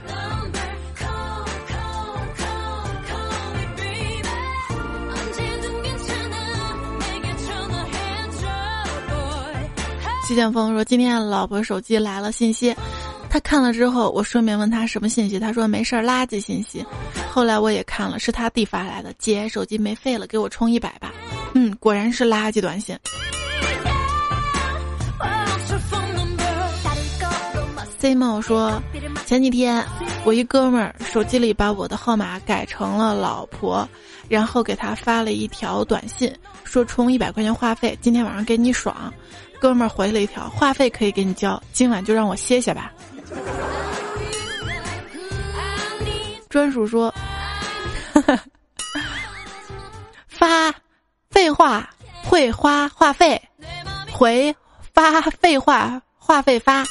[10.28, 12.76] 季建峰说：“今天老婆手机来了信息，
[13.30, 16.84] 他看了之后，我顺便问他什么信息，他说没事儿，垃圾信息。
[17.30, 21.14] 后来我也看了，是他弟发来的，姐手机没费了，给我充一百吧。
[21.56, 22.98] 嗯，果然是垃圾短信。
[27.98, 28.82] C 梦说，
[29.26, 29.84] 前几天
[30.26, 33.88] 我一哥们儿手机里把我的号码改成了老婆，
[34.28, 36.32] 然后给他发了一条短信，
[36.66, 39.12] 说充一百块钱话费，今天晚上给你爽。”
[39.58, 42.92] 哥们儿回了一条话费可以给你交，今晚就让我歇歇吧。
[46.50, 47.12] 专属说，
[50.28, 50.72] 发
[51.36, 51.90] 废话
[52.24, 53.40] 会花话费，
[54.10, 54.56] 回
[54.94, 56.86] 发废话话费发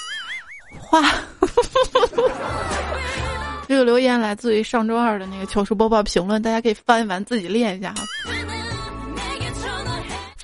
[0.78, 1.02] 花。
[3.66, 8.02] 这个留言来自于上周二的那个糗事播报评论，大家可以翻一翻自己练一下哈。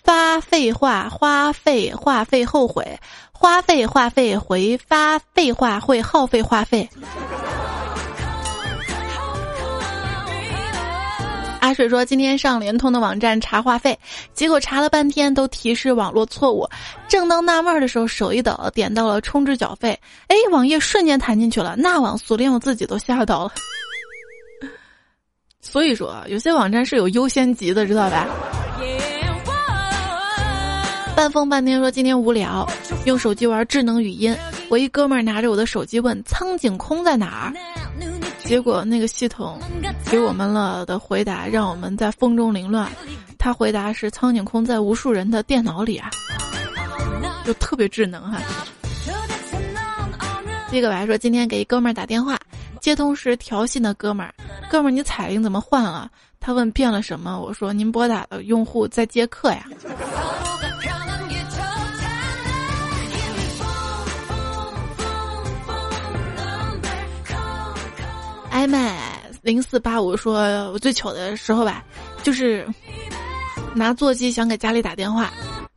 [0.03, 2.99] 发废话，花费话费后悔，
[3.33, 6.89] 花费话费回发废话会耗费话费。
[11.61, 13.97] 阿水说：“今天上联通的网站查话费，
[14.35, 16.69] 结果查了半天都提示网络错误。
[17.09, 23.53] 正当纳闷的时候，手一抖，点到了充值缴费，哎，网页瞬间弹进去了，那网速连我自己都吓到了。
[25.61, 28.27] 所以说，有些网站是有优先级的，知道吧？”
[31.21, 32.67] 半疯半天说今天无聊，
[33.05, 34.35] 用手机玩智能语音。
[34.71, 37.53] 我一哥们儿拿着我的手机问苍井空在哪儿，
[38.43, 39.61] 结果那个系统
[40.11, 42.91] 给我们了的回答让我们在风中凌乱。
[43.37, 46.09] 他回答是苍井空在无数人的电脑里啊，
[47.45, 48.41] 就特别智能哈。
[50.71, 52.39] 这个我还说今天给一哥们儿打电话，
[52.81, 54.33] 接通时调戏的哥们儿，
[54.71, 56.11] 哥们儿你彩铃怎么换了？
[56.41, 57.39] 他问变了什么？
[57.39, 59.67] 我说您拨打的用户在接客呀。
[68.61, 68.95] 艾麦
[69.41, 70.35] 零四八五说
[70.71, 71.83] ：“我最糗的时候吧，
[72.23, 72.69] 就是
[73.75, 75.33] 拿座机想给家里打电话，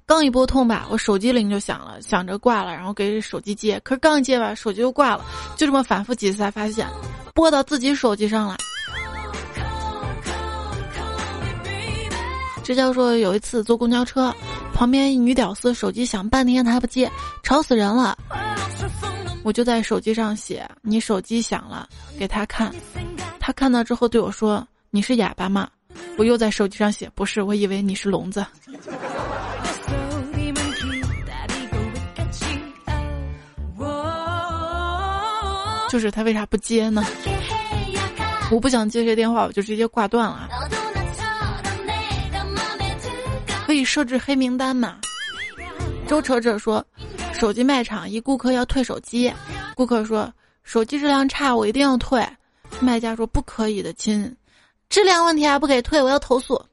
[0.05, 5.23] 刚一拨通吧，我手机铃就响了，想着挂了，然后给手机接，可是刚接吧，手机又挂了，
[5.55, 6.85] 就这么反复几次才发现
[7.33, 8.57] 拨到自己手机上了。”
[12.65, 14.35] 支教说有一次坐公交车，
[14.73, 17.09] 旁边一女屌丝手机响半天她不接，
[17.43, 18.17] 吵死人了。
[19.43, 22.73] 我就在手机上写：“你手机响了，给他看。”
[23.39, 25.69] 他看到之后对我说：“你是哑巴吗？”
[26.17, 28.45] 我又在手机上写：“不是，我以为你是聋子。”
[35.89, 37.05] 就是他为啥不接呢？
[38.49, 40.49] 我不想接这电话，我就直接挂断了。
[43.65, 44.97] 可以设置黑名单嘛？
[46.07, 46.83] 周扯扯说。
[47.43, 49.29] 手机卖场一顾客要退手机，
[49.75, 52.25] 顾客说手机质量差，我一定要退。
[52.79, 54.33] 卖家说不可以的亲，
[54.87, 56.63] 质量问题还不给退，我要投诉。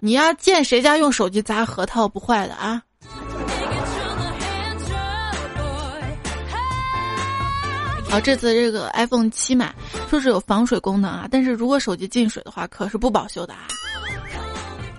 [0.00, 2.82] 你要见谁家用手机砸核桃不坏的啊？
[8.10, 9.72] 好，这次这个 iPhone 七嘛，
[10.10, 13.66] 说是有防水功能啊，但是如果手机进水的话，可是不保修的啊。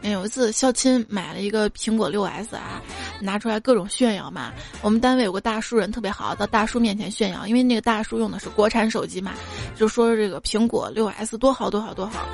[0.01, 2.81] 有一次校亲买了一个苹果六 S 啊，
[3.19, 4.51] 拿出来各种炫耀嘛。
[4.81, 9.33] 我们单位有个大叔人特别好，到大叔面前炫耀，因为那个大叔用的是国产手机嘛，
[9.75, 12.25] 就说这个苹果六 S 多好多好多好，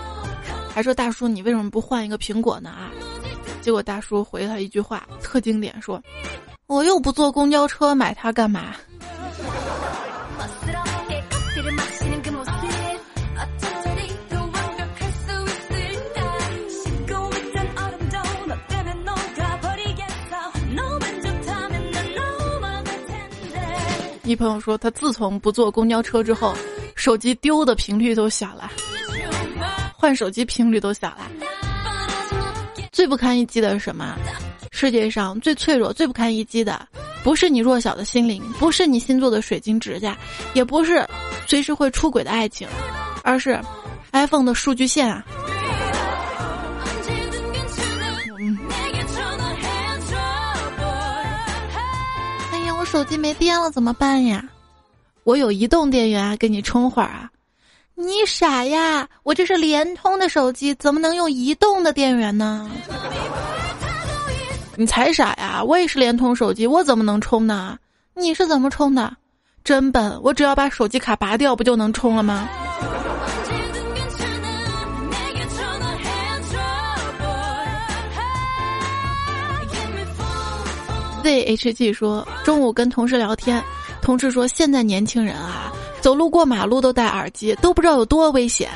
[0.74, 2.92] 还说大叔你为什么不换一个苹果呢啊？
[3.62, 6.02] 结果大叔回他一句话特经典，说
[6.68, 8.76] 我又不坐公交车，买它干嘛？
[24.26, 26.54] 一朋友说，他自从不坐公交车之后，
[26.96, 28.72] 手机丢的频率都小了，
[29.94, 31.28] 换手机频率都小了。
[32.92, 34.16] 最不堪一击的是什么？
[34.72, 36.88] 世界上最脆弱、最不堪一击的，
[37.24, 40.18] 不是你弱小的心灵，不是你新做的水晶指甲，
[40.54, 41.08] 也不是
[41.48, 42.68] 随时会出轨的爱情，
[43.24, 43.60] 而是
[44.12, 45.24] iPhone 的数据线啊！
[52.96, 54.42] 手机没电了怎么办呀？
[55.26, 57.30] 我有移动电源啊，给你充会儿啊。
[57.94, 59.06] 你傻呀！
[59.24, 62.72] 我这是联通的手机，怎么能用移动的电源呢？
[64.78, 65.62] 你才傻呀！
[65.62, 67.78] 我也是联通手机，我怎么能充呢？
[68.14, 69.14] 你是怎么充的？
[69.62, 70.18] 真笨！
[70.24, 72.48] 我只要把手机卡拔掉，不就能充了吗
[81.26, 83.64] ？zhg 说，中午跟同事聊天，
[84.02, 85.72] 同事说现在年轻人啊。
[86.02, 88.70] 走路过马路都戴耳机，都不知道有多危险。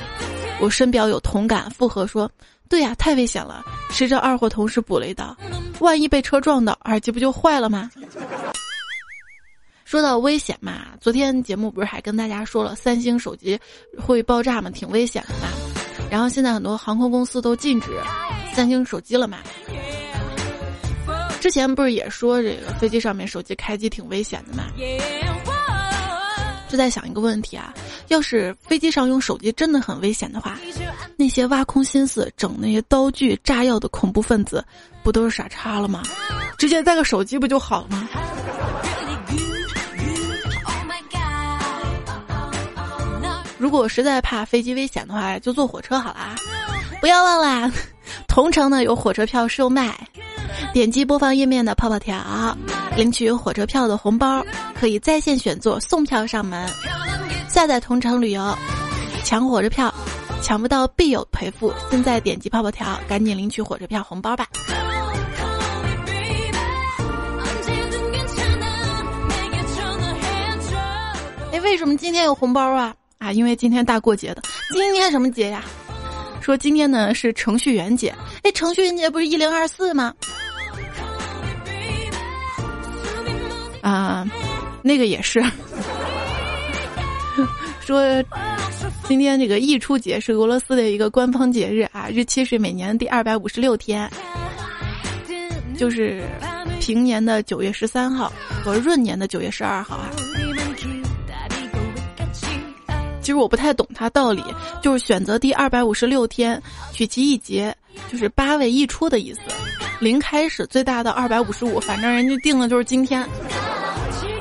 [0.59, 2.27] 我深表有同感，附和说
[2.67, 5.37] ：“对呀，太危险了。”谁知二货同事补了一刀
[5.79, 7.91] ：“万一被车撞到，耳机不就坏了吗？”
[9.85, 13.59] 说到危险嘛，昨天节目不是还跟大家说了三星手机
[13.97, 14.71] 会爆炸吗？
[14.71, 15.47] 挺危险的嘛。
[16.09, 17.89] 然后现在很多航空公司都禁止
[18.53, 19.37] 三星手机了嘛。
[21.39, 24.65] 之前不是也说这个飞机上面手机开机挺危险的嘛？
[26.67, 27.73] 就在想一个问题啊，
[28.09, 30.59] 要是飞机上用手机真的很危险的话，
[31.15, 34.63] 那些挖空心思整那些刀具炸药的恐怖分子，
[35.01, 36.03] 不都是傻叉了吗？
[36.59, 38.07] 直接带个手机不就好了吗？
[43.57, 46.35] 如果实在怕飞机危险的话，就坐火车好啦。
[47.01, 47.71] 不要忘了，
[48.27, 49.97] 同城呢有火车票售卖，
[50.73, 52.55] 点击播放页面的泡泡条。
[52.95, 54.45] 领取火车票的红包，
[54.77, 56.67] 可以在线选座送票上门。
[57.47, 58.57] 下载同城旅游，
[59.23, 59.93] 抢火车票，
[60.41, 61.73] 抢不到必有赔付。
[61.89, 64.47] 现在点击泡泡条，赶紧领取火车票红包吧。
[71.51, 72.93] 哎，为什么今天有红包啊？
[73.17, 74.41] 啊，因为今天大过节的。
[74.73, 75.63] 今天什么节呀？
[76.41, 78.13] 说今天呢是程序员节。
[78.43, 80.13] 哎，程序员节不是一零二四吗？
[83.81, 84.25] 啊，
[84.81, 85.43] 那个也是。
[87.85, 88.03] 说
[89.05, 94.09] 今天这个溢出节是俄罗斯的一个官方节日啊，日期是每年第二百五十六天，
[95.77, 96.23] 就是
[96.79, 98.31] 平年的九月十三号
[98.63, 100.09] 和闰年的九月十二号啊。
[103.29, 104.43] 其实我不太懂它道理，
[104.81, 106.59] 就是选择第二百五十六天
[106.91, 107.71] 取其一节，
[108.11, 109.41] 就是八位一出的意思。
[109.99, 113.23] 零开始最大的二百五十五，反正人家定的就是今天。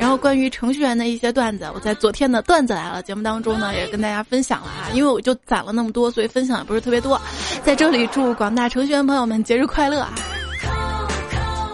[0.01, 4.89] 然后关于程序员的一些段子，我在昨天的段子来了节目当中呢，也跟大家分享了啊。
[4.95, 7.21] 因为我就攒了那么多，所以分享也不是特别多。
[7.63, 10.15] 在这里祝广大程序员朋友们节日快乐啊！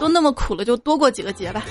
[0.00, 1.64] 都那么苦了，就多过几个节吧。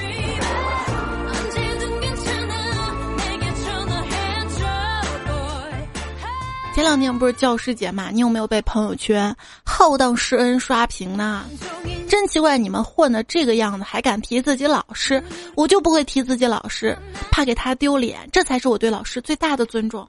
[6.73, 8.09] 前两天不是教师节嘛？
[8.11, 11.45] 你有没有被朋友圈浩荡施恩刷屏呢？
[12.09, 15.23] 真奇怪，你们混的这个样子还敢提自己老师？
[15.55, 16.97] 我就不会提自己老师，
[17.31, 20.07] 怕给他丢脸，这才是我对老师最大的尊重。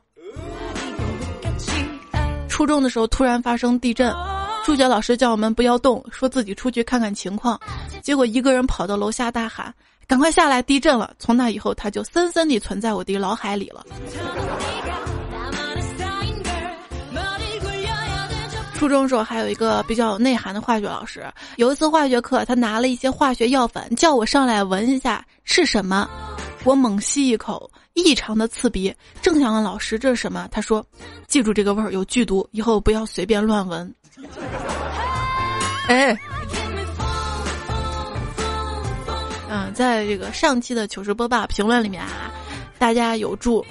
[2.48, 4.10] 初中的时候突然发生地震，
[4.64, 7.60] 数学老师叫我们不要动，说自己出去看看情况，
[8.02, 9.72] 结果一个人跑到楼下大喊
[10.08, 13.84] ：“赶快下来，地震了！”从那以后，他就深深地存在我的脑海里了。
[18.85, 21.24] 初中时候还有一个比较有内涵的化学老师，
[21.57, 26.07] 有一次化学课，他拿了一些化学药粉，叫我上来闻一下是什么。
[26.64, 28.95] 我猛吸一口，异常的刺鼻。
[29.22, 30.85] 正想问老师这是什么，他说
[31.26, 33.91] ：“记住这个味儿有剧毒，以后不要随便乱闻。”
[35.89, 36.14] 哎，
[39.49, 42.30] 嗯，在这个上期的糗事播报评论里面啊，
[42.78, 43.64] 大家有祝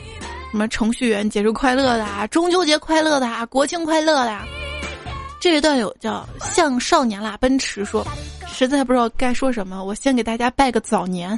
[0.50, 4.40] 什么程序员节日快乐的啊，中秋节快乐的啊，国庆快乐的。
[5.44, 8.08] 这位段友叫像少年啦奔驰说，
[8.48, 11.38] 实在不知道该说什么，我先给大家拜个早年。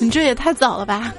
[0.00, 1.12] 你这也太早了吧！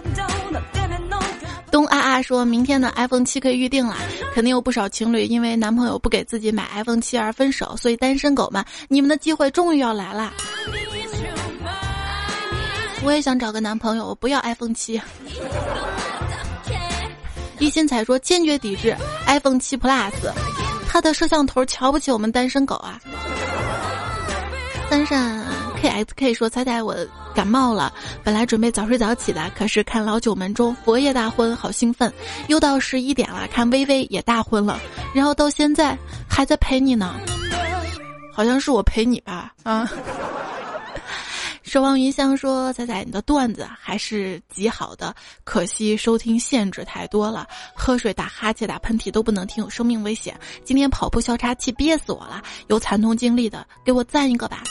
[1.70, 3.96] 东啊啊说，明天的 iPhone 七可以预定了，
[4.34, 10.34] 肯定有不少情侣因为男朋友不给自己买 iPhone 七而分手，所以单身狗们，你们的机会终于要来啦！
[13.04, 15.00] 我也想找个男朋友，我不要 iPhone 七。
[17.60, 18.96] 一心才说坚决抵制
[19.28, 20.12] iPhone 七 Plus，
[20.88, 23.00] 它的摄像头瞧不起我们单身狗啊！
[24.90, 25.46] 三善
[25.82, 26.96] KXK 说猜猜我
[27.36, 27.94] 感冒了，
[28.24, 32.12] 本来准备早睡早起的，可是看老九门中佛爷大婚，好兴奋，
[32.48, 34.80] 又到十一点了，看微微也大婚了，
[35.14, 35.98] 然后到现在
[36.28, 37.14] 还在陪你呢，
[38.34, 39.54] 好像是我陪你吧？
[39.64, 39.90] 啊。
[41.70, 50.36] 守望云香说：“仔仔，你的段子还是极好的，可惜收听限制太多了，喝水、打哈欠、打喷嚏都不能听，有生命危险。
[50.66, 54.64] 今天跑步消岔气憋死我了，有惨痛经历的给我赞一个吧。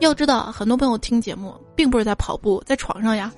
[0.00, 3.32] 要知道，很多朋友听节目并不是在跑步，在床上呀。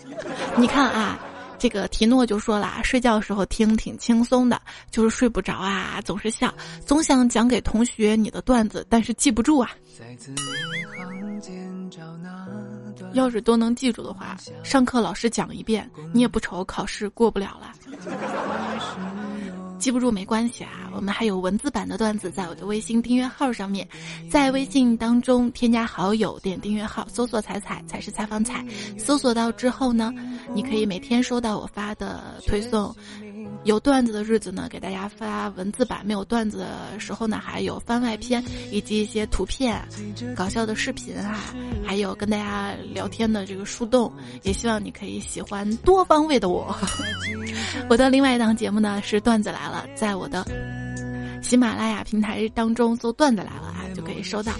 [0.56, 1.18] 你看啊，
[1.58, 4.58] 这个提诺就说了，睡觉的时候听挺轻松的，
[4.90, 6.50] 就是睡不着啊，总是笑，
[6.86, 9.70] 总想讲给同学你的段子，但是记不住啊。
[13.12, 17.72] 要是都能记住的话，上课老师讲一遍，你也不愁考试过不了了。
[19.78, 23.88] 记不住没关系啊，我们还有文字版的段子在我的微信订阅号上面，
[24.30, 28.62] 在微信当中添加好友，点订阅号，搜索“彩彩”才是采访彩，
[28.98, 30.12] 搜索到之后呢，
[30.54, 32.94] 你可以每天收到我发的推送。
[33.64, 39.80] 有段子的日子呢，给大家发文字版；没有段子的时候呢，还有番外篇以及一些图片、
[40.34, 41.54] 搞笑的视频啊，
[41.84, 44.10] 还有跟大家聊天的这个树洞。
[44.42, 46.74] 也希望你可以喜欢多方位的我。
[47.90, 50.42] 我的另外一档节目呢是段子来了，在我的
[51.42, 54.52] 喜马拉雅平台当中搜“段子来了”啊，就可以收到。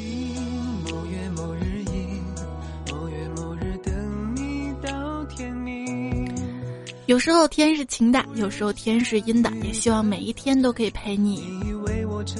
[7.11, 11.43] 有时候天是晴的，有时候天是阴的，也希望每一天都可以陪你，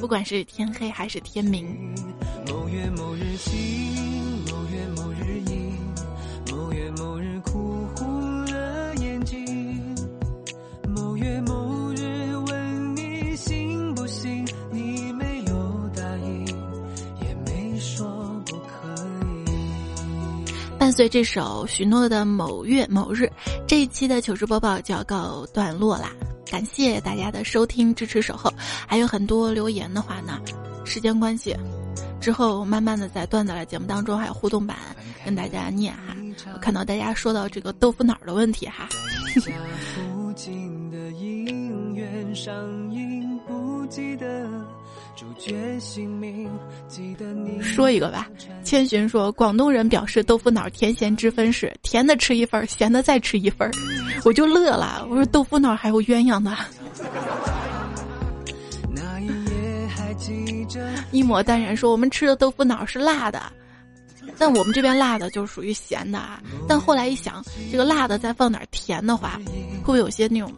[0.01, 1.67] 不管是天黑还是天明。
[2.47, 4.10] 某月某日晴，
[20.91, 23.31] 伴随这首许诺的某月某日。
[23.65, 26.11] 这一期的糗事播报就要告段落啦，
[26.51, 28.53] 感谢大家的收听、支持、守候，
[28.89, 30.41] 还有很多留言的话呢，
[30.85, 31.57] 时间关系，
[32.21, 34.77] 之后慢慢的在段子来节目当中还有互动版
[35.25, 36.17] 跟大家念哈。
[36.55, 38.89] 我看到大家说到这个豆腐脑的问题哈。
[47.63, 48.29] 说一个吧，
[48.71, 53.69] 千寻说，广东人表示豆腐脑甜咸之分是甜的吃一份，咸的再吃一份，
[54.25, 55.05] 我就乐了。
[55.11, 56.57] 我说豆腐脑还有鸳鸯的。
[61.11, 63.43] 一抹淡然说，我们吃的豆腐脑是辣的，
[64.39, 66.41] 但我们这边辣的就属于咸的啊。
[66.69, 69.41] 但后来一想，这个辣的再放点甜的话，
[69.83, 70.55] 会不会有些那种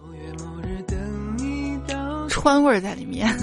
[2.28, 3.34] 川味在里面？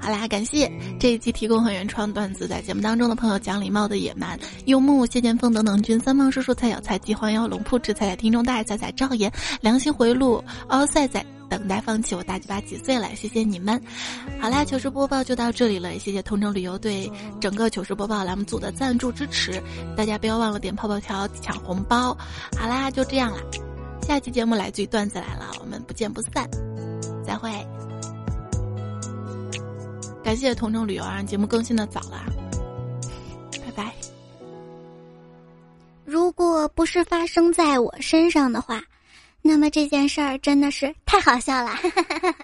[0.00, 0.70] 好啦，感谢
[1.00, 13.08] 这一期提供和原创段子在节目当中的朋友：讲礼貌的野蛮、幽木、谢剑锋、等等君、三胖叔叔、菜小菜、鸡黄腰、龙铺子、菜菜听众大仔仔、赵岩、良心回路、奥赛仔，等待放弃我大鸡巴几岁了？
[13.16, 13.80] 谢谢你们。
[14.40, 17.10] 好啦，糗事播报就到这里了，谢谢同城旅游对
[17.40, 19.60] 整个糗事播报栏目组的赞助支持，
[19.96, 22.16] 大家不要忘了点泡泡条抢红包。
[22.56, 23.38] 好啦，就这样啦，
[24.06, 26.48] 下期节目来自于段子来了，我们不见不散，
[27.26, 27.50] 再会。
[30.26, 32.26] 感谢同城旅游啊，节目更新的早了。
[33.64, 33.94] 拜拜。
[36.04, 38.82] 如果不是发生在我身上的话，
[39.40, 41.68] 那么这件事儿真的是太好笑了。
[41.76, 42.38] 哈哈哈哈哈。